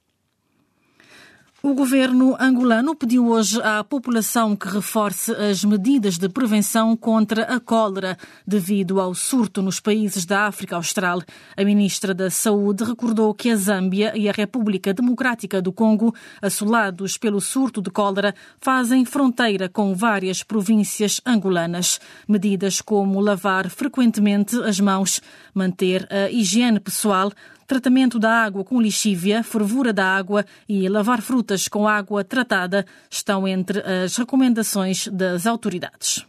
O 1.67 1.73
governo 1.73 2.37
angolano 2.39 2.95
pediu 2.95 3.27
hoje 3.29 3.59
à 3.63 3.83
população 3.83 4.55
que 4.55 4.69
reforce 4.69 5.33
as 5.33 5.65
medidas 5.65 6.19
de 6.19 6.29
prevenção 6.29 6.95
contra 6.95 7.45
a 7.45 7.59
cólera 7.59 8.19
devido 8.47 9.01
ao 9.01 9.15
surto 9.15 9.63
nos 9.63 9.81
países 9.81 10.27
da 10.27 10.47
África 10.47 10.77
Austral. 10.77 11.23
A 11.57 11.65
ministra 11.65 12.13
da 12.13 12.29
Saúde 12.29 12.85
recordou 12.85 13.33
que 13.33 13.49
a 13.49 13.57
Zâmbia 13.57 14.13
e 14.15 14.29
a 14.29 14.33
República 14.33 14.93
Democrática 14.93 15.63
do 15.63 15.73
Congo, 15.73 16.15
assolados 16.43 17.17
pelo 17.17 17.41
surto 17.41 17.81
de 17.81 17.91
cólera, 17.91 18.35
fazem 18.61 19.07
fronteira 19.07 19.67
com 19.67 19.95
várias 19.95 20.43
províncias 20.43 21.19
angolanas. 21.25 21.99
Medidas 22.29 22.83
como 22.83 23.21
lavar 23.21 23.71
frequentemente 23.71 24.55
as 24.65 24.79
mãos, 24.79 25.23
manter 25.55 26.07
a 26.13 26.31
higiene 26.31 26.79
pessoal, 26.79 27.33
tratamento 27.67 28.19
da 28.19 28.31
água 28.31 28.65
com 28.65 28.81
lixívia, 28.81 29.43
fervura 29.43 29.93
da 29.93 30.07
água 30.07 30.45
e 30.69 30.89
lavar 30.89 31.21
frutas 31.21 31.69
com 31.69 31.89
água 31.89 32.25
tratada 32.25 32.87
estão 33.11 33.47
entre 33.47 33.81
as 33.81 34.17
recomendações 34.17 35.09
das 35.09 35.47
autoridades. 35.47 36.25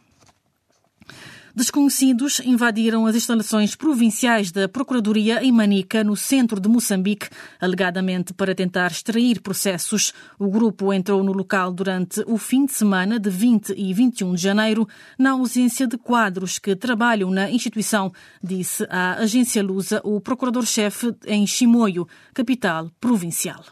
Desconhecidos 1.55 2.41
invadiram 2.41 3.05
as 3.05 3.15
instalações 3.15 3.75
provinciais 3.75 4.51
da 4.51 4.67
Procuradoria 4.67 5.41
em 5.41 5.53
Manica, 5.53 6.03
no 6.03 6.13
centro 6.13 6.59
de 6.59 6.67
Moçambique, 6.67 7.29
alegadamente 7.61 8.33
para 8.33 8.53
tentar 8.53 8.91
extrair 8.91 9.39
processos. 9.39 10.13
O 10.37 10.49
grupo 10.49 10.91
entrou 10.91 11.23
no 11.23 11.31
local 11.31 11.71
durante 11.71 12.21
o 12.27 12.37
fim 12.37 12.65
de 12.65 12.73
semana 12.73 13.17
de 13.17 13.29
20 13.29 13.73
e 13.77 13.93
21 13.93 14.35
de 14.35 14.41
janeiro, 14.41 14.85
na 15.17 15.31
ausência 15.31 15.87
de 15.87 15.97
quadros 15.97 16.59
que 16.59 16.75
trabalham 16.75 17.31
na 17.31 17.49
instituição, 17.49 18.11
disse 18.43 18.85
à 18.89 19.13
agência 19.13 19.63
Lusa 19.63 20.01
o 20.03 20.19
procurador-chefe 20.19 21.15
em 21.25 21.47
Chimoio, 21.47 22.05
capital 22.33 22.91
provincial. 22.99 23.63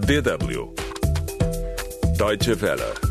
DW 0.00 0.74
Deutsche 2.16 2.54
Welle 2.54 3.05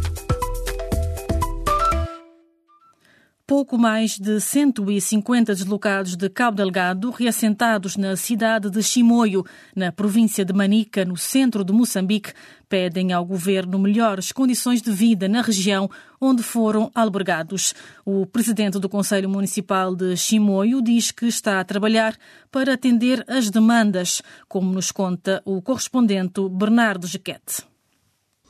Pouco 3.48 3.78
mais 3.78 4.18
de 4.18 4.42
150 4.42 5.54
deslocados 5.54 6.16
de 6.16 6.28
Cabo 6.30 6.58
Delgado, 6.58 7.12
reassentados 7.12 7.96
na 7.96 8.16
cidade 8.16 8.72
de 8.72 8.82
Chimoio, 8.82 9.46
na 9.76 9.92
província 9.92 10.44
de 10.44 10.52
Manica, 10.52 11.06
no 11.06 11.16
centro 11.16 11.64
de 11.64 11.72
Moçambique, 11.72 12.34
pedem 12.68 13.14
ao 13.14 13.24
governo 13.24 13.78
melhores 13.78 14.32
condições 14.32 14.82
de 14.82 14.90
vida 14.90 15.28
na 15.28 15.44
região 15.44 15.88
onde 16.20 16.42
foram 16.42 16.90
albergados. 16.96 17.76
O 18.04 18.26
presidente 18.26 18.80
do 18.80 18.90
Conselho 18.90 19.30
Municipal 19.30 19.96
de 19.96 20.18
Chimoio 20.18 20.82
diz 20.82 21.12
que 21.12 21.28
está 21.28 21.60
a 21.60 21.64
trabalhar 21.64 22.18
para 22.52 22.74
atender 22.74 23.24
as 23.28 23.52
demandas, 23.52 24.24
como 24.48 24.74
nos 24.74 24.92
conta 24.92 25.40
o 25.46 25.62
correspondente 25.62 26.42
Bernardo 26.50 27.06
Jequete. 27.06 27.75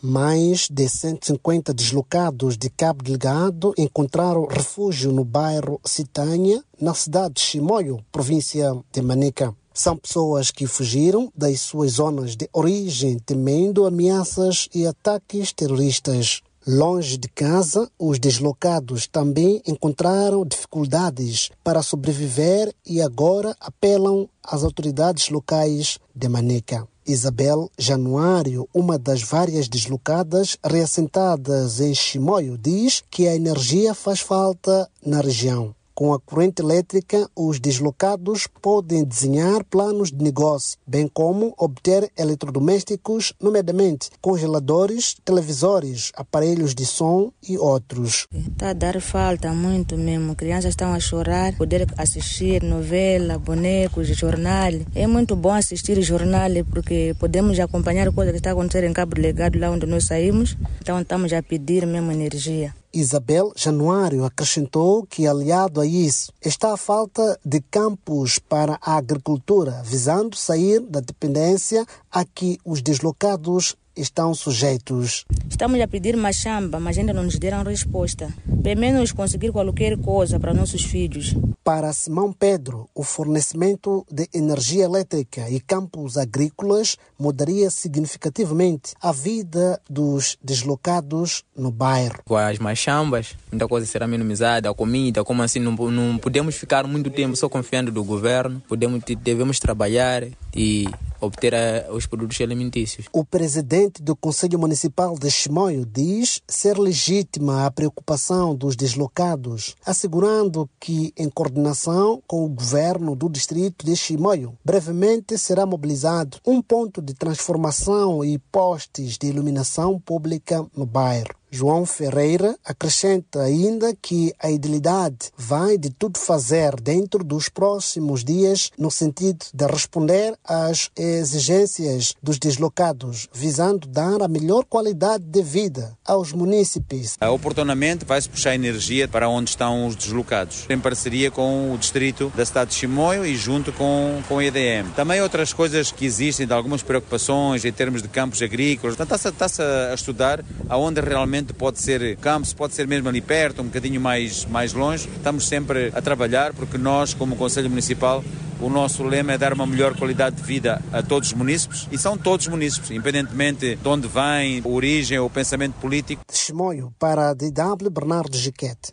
Mais 0.07 0.67
de 0.69 0.87
150 0.87 1.73
deslocados 1.73 2.59
de 2.59 2.69
Cabo 2.69 3.03
Delgado 3.03 3.73
encontraram 3.75 4.45
refúgio 4.45 5.11
no 5.11 5.25
bairro 5.25 5.81
Citanha, 5.83 6.63
na 6.79 6.93
cidade 6.93 7.33
de 7.33 7.41
Chimoio, 7.41 8.05
província 8.11 8.71
de 8.93 9.01
Manica. 9.01 9.51
São 9.73 9.97
pessoas 9.97 10.51
que 10.51 10.67
fugiram 10.67 11.31
das 11.35 11.59
suas 11.61 11.93
zonas 11.93 12.35
de 12.35 12.47
origem, 12.53 13.17
temendo 13.17 13.83
ameaças 13.83 14.69
e 14.75 14.85
ataques 14.85 15.51
terroristas. 15.51 16.43
Longe 16.67 17.17
de 17.17 17.27
casa, 17.27 17.89
os 17.97 18.19
deslocados 18.19 19.07
também 19.07 19.59
encontraram 19.65 20.45
dificuldades 20.45 21.49
para 21.63 21.81
sobreviver 21.81 22.71
e 22.85 23.01
agora 23.01 23.55
apelam 23.59 24.29
às 24.43 24.63
autoridades 24.63 25.29
locais 25.29 25.97
de 26.15 26.29
Maneca. 26.29 26.87
Isabel 27.05 27.69
Januário, 27.77 28.67
uma 28.73 28.97
das 28.97 29.21
várias 29.21 29.67
deslocadas 29.67 30.57
reassentadas 30.63 31.79
em 31.79 31.93
Chimoio, 31.93 32.57
diz 32.57 33.03
que 33.09 33.27
a 33.27 33.35
energia 33.35 33.93
faz 33.93 34.19
falta 34.19 34.89
na 35.05 35.21
região. 35.21 35.75
Com 35.97 36.13
a 36.13 36.19
corrente 36.19 36.61
elétrica, 36.61 37.25
os 37.33 37.57
deslocados 37.57 38.47
podem 38.61 39.05
desenhar 39.05 39.63
planos 39.63 40.11
de 40.11 40.21
negócio, 40.21 40.77
bem 40.85 41.07
como 41.07 41.53
obter 41.57 42.11
eletrodomésticos, 42.17 43.31
nomeadamente 43.41 44.09
congeladores, 44.19 45.15
televisores, 45.23 46.11
aparelhos 46.13 46.75
de 46.75 46.85
som 46.85 47.31
e 47.47 47.57
outros. 47.57 48.27
Está 48.33 48.71
a 48.71 48.73
dar 48.73 48.99
falta 48.99 49.53
muito 49.53 49.97
mesmo. 49.97 50.35
Crianças 50.35 50.71
estão 50.71 50.93
a 50.93 50.99
chorar, 50.99 51.55
poder 51.55 51.87
assistir 51.97 52.61
novela, 52.61 53.39
bonecos, 53.39 54.09
jornal. 54.09 54.73
É 54.93 55.07
muito 55.07 55.33
bom 55.33 55.53
assistir 55.53 56.01
jornal 56.01 56.51
porque 56.69 57.15
podemos 57.17 57.57
acompanhar 57.57 58.11
coisas 58.11 58.33
que 58.33 58.39
está 58.39 58.51
acontecendo 58.51 58.89
em 58.89 58.93
Cabo 58.93 59.15
Delegado, 59.15 59.57
lá 59.57 59.71
onde 59.71 59.85
nós 59.85 60.03
saímos. 60.03 60.57
Então 60.81 60.99
estamos 60.99 61.31
a 61.31 61.41
pedir 61.41 61.87
mesmo 61.87 62.11
energia. 62.11 62.75
Isabel 62.95 63.51
Januário 63.57 64.23
acrescentou 64.23 65.05
que, 65.05 65.27
aliado 65.27 65.81
a 65.81 65.85
isso, 65.85 66.31
está 66.41 66.73
a 66.73 66.77
falta 66.77 67.37
de 67.43 67.59
campos 67.59 68.39
para 68.39 68.79
a 68.81 68.95
agricultura, 68.95 69.83
visando 69.83 70.37
sair 70.37 70.79
da 70.79 71.01
dependência 71.01 71.85
a 72.09 72.23
que 72.23 72.57
os 72.63 72.81
deslocados 72.81 73.75
estão 73.95 74.33
sujeitos. 74.33 75.25
Estamos 75.49 75.79
a 75.79 75.87
pedir 75.87 76.15
machamba, 76.17 76.79
mas 76.79 76.97
ainda 76.97 77.13
não 77.13 77.23
nos 77.23 77.39
deram 77.39 77.63
resposta. 77.63 78.33
Pelo 78.61 78.79
menos 78.79 79.11
conseguir 79.11 79.51
qualquer 79.51 79.97
coisa 79.97 80.39
para 80.39 80.53
nossos 80.53 80.83
filhos. 80.83 81.35
Para 81.63 81.91
Simão 81.93 82.31
Pedro, 82.31 82.87
o 82.93 83.03
fornecimento 83.03 84.05
de 84.11 84.27
energia 84.33 84.85
elétrica 84.85 85.49
e 85.49 85.59
campos 85.59 86.17
agrícolas 86.17 86.97
mudaria 87.17 87.69
significativamente 87.69 88.93
a 89.01 89.11
vida 89.11 89.81
dos 89.89 90.37
deslocados 90.43 91.43
no 91.55 91.71
bairro. 91.71 92.19
Com 92.25 92.35
as 92.35 92.59
machambas, 92.59 93.35
muita 93.51 93.67
coisa 93.67 93.87
será 93.87 94.07
minimizada, 94.07 94.69
a 94.69 94.73
comida, 94.73 95.23
como 95.23 95.41
assim, 95.41 95.59
não, 95.59 95.71
não 95.71 96.17
podemos 96.17 96.55
ficar 96.55 96.85
muito 96.85 97.09
tempo 97.09 97.35
só 97.35 97.49
confiando 97.49 97.91
do 97.91 98.03
governo, 98.03 98.61
podemos, 98.67 99.01
devemos 99.23 99.59
trabalhar 99.59 100.23
e 100.55 100.87
obter 101.19 101.53
a, 101.53 101.91
os 101.91 102.05
produtos 102.05 102.39
alimentícios. 102.41 103.07
O 103.11 103.23
presidente 103.23 104.01
do 104.01 104.15
Conselho 104.15 104.59
Municipal 104.59 105.15
de 105.17 105.29
Chimoio 105.29 105.85
diz 105.85 106.41
ser 106.47 106.77
legítima 106.77 107.65
a 107.65 107.71
preocupação 107.71 108.55
dos 108.55 108.75
deslocados, 108.75 109.75
assegurando 109.85 110.69
que, 110.79 111.13
em 111.17 111.29
coordenação 111.29 112.21
com 112.27 112.45
o 112.45 112.49
governo 112.49 113.15
do 113.15 113.29
distrito 113.29 113.85
de 113.85 113.95
Chimoio, 113.95 114.57
brevemente 114.63 115.37
será 115.37 115.65
mobilizado 115.65 116.37
um 116.45 116.61
ponto 116.61 117.01
de 117.01 117.13
transformação 117.13 118.23
e 118.23 118.37
postes 118.37 119.17
de 119.17 119.27
iluminação 119.27 119.99
pública 119.99 120.65
no 120.75 120.85
bairro. 120.85 121.35
João 121.55 121.85
Ferreira 121.85 122.57
acrescenta 122.65 123.41
ainda 123.41 123.95
que 123.95 124.33
a 124.41 124.51
idilidade 124.51 125.31
vai 125.37 125.77
de 125.77 125.89
tudo 125.89 126.19
fazer 126.19 126.75
dentro 126.81 127.23
dos 127.23 127.47
próximos 127.47 128.25
dias 128.25 128.71
no 128.77 128.91
sentido 128.91 129.45
de 129.53 129.65
responder 129.65 130.37
às 130.43 130.91
exigências 130.97 132.13
dos 132.21 132.37
deslocados, 132.37 133.29
visando 133.33 133.87
dar 133.87 134.21
a 134.21 134.27
melhor 134.27 134.65
qualidade 134.65 135.23
de 135.23 135.41
vida 135.41 135.97
aos 136.05 136.33
munícipes. 136.33 137.15
Oportunamente 137.21 138.03
vai-se 138.03 138.27
puxar 138.27 138.53
energia 138.53 139.07
para 139.07 139.29
onde 139.29 139.51
estão 139.51 139.87
os 139.87 139.95
deslocados, 139.95 140.65
em 140.69 140.77
parceria 140.77 141.31
com 141.31 141.73
o 141.73 141.77
distrito 141.77 142.33
da 142.35 142.45
cidade 142.45 142.71
de 142.71 142.75
Chimoio 142.75 143.25
e 143.25 143.33
junto 143.37 143.71
com, 143.71 144.21
com 144.27 144.39
a 144.39 144.43
EDM. 144.43 144.91
Também 144.93 145.21
outras 145.21 145.53
coisas 145.53 145.89
que 145.89 146.05
existem, 146.05 146.45
de 146.45 146.51
algumas 146.51 146.83
preocupações 146.83 147.63
em 147.63 147.71
termos 147.71 148.01
de 148.01 148.09
campos 148.09 148.41
agrícolas. 148.41 148.99
Está-se 148.99 149.29
está 149.29 149.45
a 149.91 149.93
estudar 149.93 150.43
aonde 150.67 150.99
realmente 150.99 151.44
pode 151.53 151.79
ser 151.79 152.17
campos, 152.17 152.53
pode 152.53 152.73
ser 152.73 152.87
mesmo 152.87 153.09
ali 153.09 153.21
perto, 153.21 153.61
um 153.61 153.65
bocadinho 153.65 153.99
mais, 153.99 154.45
mais 154.45 154.73
longe. 154.73 155.07
Estamos 155.07 155.47
sempre 155.47 155.91
a 155.93 156.01
trabalhar 156.01 156.53
porque 156.53 156.77
nós, 156.77 157.13
como 157.13 157.35
Conselho 157.35 157.69
Municipal, 157.69 158.23
o 158.59 158.69
nosso 158.69 159.03
lema 159.03 159.33
é 159.33 159.37
dar 159.37 159.53
uma 159.53 159.65
melhor 159.65 159.95
qualidade 159.95 160.37
de 160.37 160.43
vida 160.43 160.81
a 160.91 161.03
todos 161.03 161.29
os 161.29 161.33
munícipes 161.33 161.87
e 161.91 161.97
são 161.97 162.17
todos 162.17 162.47
munícipes, 162.47 162.91
independentemente 162.91 163.75
de 163.75 163.87
onde 163.87 164.07
vêm, 164.07 164.61
a 164.63 164.67
origem 164.67 165.19
ou 165.19 165.29
pensamento 165.29 165.73
político. 165.75 166.23
Testemunho 166.25 166.93
para 166.97 167.29
a 167.29 167.33
DW 167.33 167.89
Bernardo 167.91 168.37
Giquete. 168.37 168.91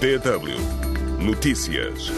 DW 0.00 0.80
Notícias. 1.20 2.10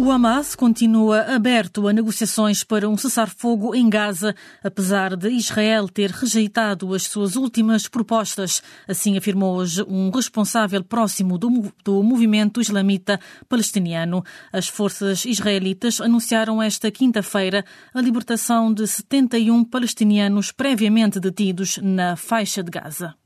O 0.00 0.10
Hamas 0.10 0.54
continua 0.54 1.34
aberto 1.34 1.86
a 1.86 1.92
negociações 1.92 2.64
para 2.64 2.88
um 2.88 2.96
cessar-fogo 2.96 3.74
em 3.74 3.86
Gaza, 3.90 4.34
apesar 4.64 5.14
de 5.14 5.28
Israel 5.28 5.90
ter 5.90 6.08
rejeitado 6.08 6.94
as 6.94 7.02
suas 7.02 7.36
últimas 7.36 7.86
propostas. 7.86 8.62
Assim 8.88 9.18
afirmou 9.18 9.56
hoje 9.56 9.84
um 9.86 10.08
responsável 10.08 10.82
próximo 10.82 11.36
do, 11.36 11.70
do 11.84 12.02
movimento 12.02 12.62
islamita 12.62 13.20
palestiniano. 13.46 14.24
As 14.50 14.68
forças 14.68 15.26
israelitas 15.26 16.00
anunciaram 16.00 16.62
esta 16.62 16.90
quinta-feira 16.90 17.62
a 17.92 18.00
libertação 18.00 18.72
de 18.72 18.86
71 18.86 19.62
palestinianos 19.64 20.50
previamente 20.50 21.20
detidos 21.20 21.76
na 21.76 22.16
faixa 22.16 22.62
de 22.62 22.70
Gaza. 22.70 23.19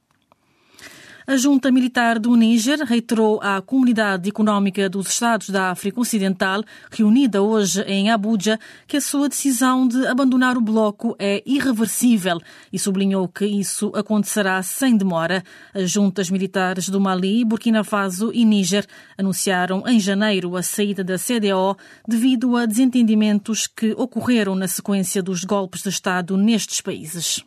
A 1.26 1.38
junta 1.38 1.73
militar 1.73 2.19
do 2.19 2.37
Níger 2.37 2.81
reiterou 2.81 3.40
à 3.43 3.62
Comunidade 3.62 4.28
Económica 4.28 4.90
dos 4.90 5.09
Estados 5.09 5.49
da 5.49 5.71
África 5.71 5.99
Ocidental, 5.99 6.62
reunida 6.90 7.40
hoje 7.40 7.81
em 7.85 8.11
Abuja, 8.11 8.61
que 8.87 8.99
a 8.99 9.00
sua 9.00 9.26
decisão 9.26 9.88
de 9.88 10.07
abandonar 10.07 10.59
o 10.59 10.61
bloco 10.61 11.16
é 11.19 11.43
irreversível 11.47 12.38
e 12.70 12.79
sublinhou 12.79 13.27
que 13.27 13.46
isso 13.46 13.90
acontecerá 13.94 14.62
sem 14.62 14.99
demora. 14.99 15.42
As 15.72 15.90
juntas 15.90 16.29
militares 16.29 16.90
do 16.90 17.01
Mali, 17.01 17.42
Burkina 17.42 17.83
Faso 17.83 18.31
e 18.31 18.44
Níger 18.44 18.87
anunciaram 19.16 19.83
em 19.88 19.99
janeiro 19.99 20.55
a 20.59 20.62
saída 20.62 21.03
da 21.03 21.16
CDO 21.16 21.75
devido 22.07 22.55
a 22.55 22.66
desentendimentos 22.66 23.66
que 23.66 23.94
ocorreram 23.96 24.55
na 24.55 24.68
sequência 24.68 25.22
dos 25.22 25.42
golpes 25.42 25.83
de 25.83 25.88
Estado 25.88 26.37
nestes 26.37 26.83
países. 26.83 27.42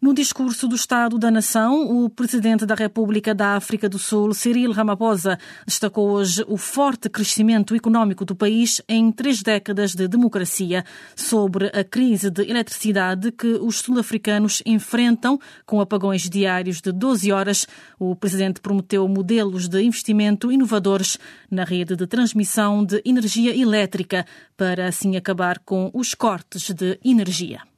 No 0.00 0.14
discurso 0.14 0.66
do 0.66 0.74
Estado 0.74 1.18
da 1.18 1.30
Nação, 1.30 2.04
o 2.04 2.08
presidente 2.08 2.64
da 2.64 2.74
República 2.74 3.34
da 3.34 3.56
África 3.56 3.86
do 3.86 3.98
Sul, 3.98 4.32
Cyril 4.32 4.72
Ramaphosa, 4.72 5.38
destacou 5.66 6.12
hoje 6.12 6.42
o 6.48 6.56
forte 6.56 7.10
crescimento 7.10 7.76
econômico 7.76 8.24
do 8.24 8.34
país 8.34 8.80
em 8.88 9.12
três 9.12 9.42
décadas 9.42 9.94
de 9.94 10.08
democracia, 10.08 10.86
sobre 11.14 11.66
a 11.66 11.84
crise 11.84 12.30
de 12.30 12.48
eletricidade 12.48 13.30
que 13.30 13.46
os 13.46 13.80
sul-africanos 13.80 14.62
enfrentam 14.64 15.38
com 15.66 15.82
apagões 15.82 16.30
diários 16.30 16.80
de 16.80 16.92
12 16.92 17.30
horas. 17.30 17.66
O 17.98 18.16
presidente 18.16 18.58
prometeu 18.62 19.06
modelos 19.06 19.68
de 19.68 19.82
investimento 19.82 20.50
inovadores 20.50 21.18
na 21.50 21.62
rede 21.62 21.94
de 21.94 22.06
transmissão 22.06 22.82
de 22.82 23.02
energia 23.04 23.54
elétrica 23.54 24.24
para 24.56 24.88
assim 24.88 25.18
acabar 25.18 25.58
com 25.58 25.90
os 25.92 26.14
cortes 26.14 26.70
de 26.70 26.98
energia. 27.04 27.69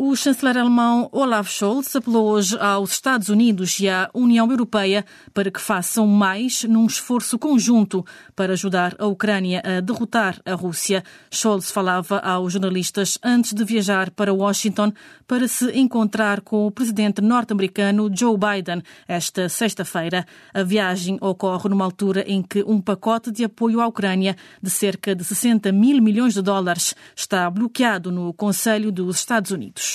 O 0.00 0.14
chanceler 0.14 0.56
alemão 0.56 1.08
Olaf 1.10 1.50
Scholz 1.50 1.96
apelou 1.96 2.28
hoje 2.28 2.56
aos 2.60 2.92
Estados 2.92 3.30
Unidos 3.30 3.80
e 3.80 3.88
à 3.88 4.08
União 4.14 4.48
Europeia 4.48 5.04
para 5.34 5.50
que 5.50 5.60
façam 5.60 6.06
mais 6.06 6.62
num 6.62 6.86
esforço 6.86 7.36
conjunto 7.36 8.06
para 8.36 8.52
ajudar 8.52 8.94
a 8.96 9.06
Ucrânia 9.06 9.60
a 9.64 9.80
derrotar 9.80 10.40
a 10.46 10.54
Rússia. 10.54 11.02
Scholz 11.32 11.72
falava 11.72 12.20
aos 12.20 12.52
jornalistas 12.52 13.18
antes 13.24 13.52
de 13.52 13.64
viajar 13.64 14.12
para 14.12 14.32
Washington 14.32 14.92
para 15.26 15.48
se 15.48 15.76
encontrar 15.76 16.42
com 16.42 16.68
o 16.68 16.70
presidente 16.70 17.20
norte-americano 17.20 18.08
Joe 18.14 18.38
Biden 18.38 18.84
esta 19.08 19.48
sexta-feira. 19.48 20.24
A 20.54 20.62
viagem 20.62 21.18
ocorre 21.20 21.68
numa 21.68 21.84
altura 21.84 22.22
em 22.24 22.40
que 22.40 22.62
um 22.62 22.80
pacote 22.80 23.32
de 23.32 23.42
apoio 23.42 23.80
à 23.80 23.86
Ucrânia 23.88 24.36
de 24.62 24.70
cerca 24.70 25.12
de 25.12 25.24
60 25.24 25.72
mil 25.72 26.00
milhões 26.00 26.34
de 26.34 26.40
dólares 26.40 26.94
está 27.16 27.50
bloqueado 27.50 28.12
no 28.12 28.32
Conselho 28.32 28.92
dos 28.92 29.16
Estados 29.16 29.50
Unidos. 29.50 29.87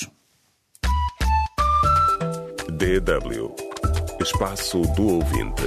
DW 2.84 3.56
Espaço 4.22 4.82
do 4.94 5.08
Ouvinte. 5.08 5.64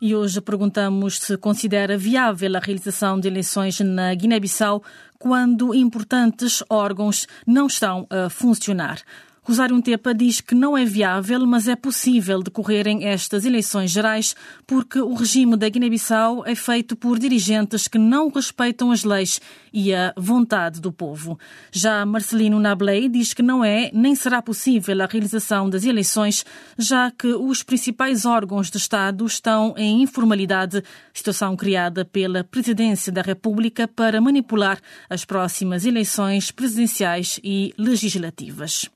E 0.00 0.16
hoje 0.16 0.40
perguntamos 0.40 1.18
se 1.18 1.36
considera 1.36 1.98
viável 1.98 2.56
a 2.56 2.58
realização 2.58 3.20
de 3.20 3.28
eleições 3.28 3.80
na 3.80 4.14
Guiné-Bissau 4.14 4.82
quando 5.18 5.74
importantes 5.74 6.64
órgãos 6.70 7.26
não 7.46 7.66
estão 7.66 8.06
a 8.08 8.30
funcionar. 8.30 9.02
Rosário 9.48 9.80
Tepa 9.80 10.12
diz 10.12 10.40
que 10.40 10.56
não 10.56 10.76
é 10.76 10.84
viável, 10.84 11.46
mas 11.46 11.68
é 11.68 11.76
possível 11.76 12.42
decorrerem 12.42 13.04
estas 13.04 13.44
eleições 13.44 13.92
gerais 13.92 14.34
porque 14.66 14.98
o 14.98 15.14
regime 15.14 15.56
da 15.56 15.68
Guiné-Bissau 15.68 16.44
é 16.44 16.56
feito 16.56 16.96
por 16.96 17.16
dirigentes 17.16 17.86
que 17.86 17.96
não 17.96 18.28
respeitam 18.28 18.90
as 18.90 19.04
leis 19.04 19.40
e 19.72 19.94
a 19.94 20.12
vontade 20.16 20.80
do 20.80 20.90
povo. 20.90 21.38
Já 21.70 22.04
Marcelino 22.04 22.58
Nablei 22.58 23.08
diz 23.08 23.32
que 23.32 23.40
não 23.40 23.64
é 23.64 23.88
nem 23.94 24.16
será 24.16 24.42
possível 24.42 25.00
a 25.00 25.06
realização 25.06 25.70
das 25.70 25.84
eleições, 25.84 26.44
já 26.76 27.12
que 27.12 27.28
os 27.28 27.62
principais 27.62 28.26
órgãos 28.26 28.68
de 28.68 28.78
Estado 28.78 29.24
estão 29.24 29.74
em 29.76 30.02
informalidade, 30.02 30.82
situação 31.14 31.56
criada 31.56 32.04
pela 32.04 32.42
Presidência 32.42 33.12
da 33.12 33.22
República 33.22 33.86
para 33.86 34.20
manipular 34.20 34.80
as 35.08 35.24
próximas 35.24 35.86
eleições 35.86 36.50
presidenciais 36.50 37.38
e 37.44 37.72
legislativas. 37.78 38.90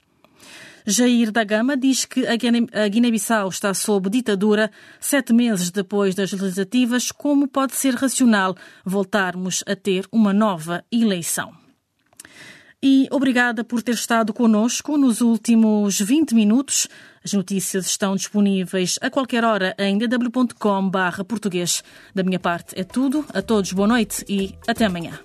Jair 0.87 1.31
da 1.31 1.45
Gama 1.45 1.77
diz 1.77 2.05
que 2.05 2.27
a 2.27 2.37
Guiné-Bissau 2.89 3.49
está 3.49 3.73
sob 3.75 4.09
ditadura 4.11 4.71
sete 4.99 5.33
meses 5.33 5.71
depois 5.71 6.15
das 6.15 6.33
legislativas. 6.33 7.13
Como 7.13 7.47
pode 7.47 7.75
ser 7.75 7.95
racional 7.95 8.57
voltarmos 8.85 9.63
a 9.67 9.77
ter 9.77 10.07
uma 10.11 10.33
nova 10.33 10.85
eleição? 10.91 11.53
E 12.83 13.07
obrigada 13.11 13.63
por 13.63 13.83
ter 13.83 13.93
estado 13.93 14.33
conosco 14.33 14.97
nos 14.97 15.21
últimos 15.21 16.01
20 16.01 16.35
minutos. 16.35 16.89
As 17.23 17.35
notícias 17.35 17.85
estão 17.85 18.17
disponíveis 18.17 18.99
a 19.03 19.11
qualquer 19.11 19.45
hora 19.45 19.77
em 19.79 19.99
dw.com/português. 19.99 21.85
Da 22.15 22.23
minha 22.23 22.41
parte 22.41 22.79
é 22.81 22.85
tudo. 22.85 23.23
A 23.35 23.43
todos 23.43 23.73
boa 23.75 23.87
noite 23.87 24.25
e 24.27 24.55
até 24.67 24.87
amanhã. 24.87 25.21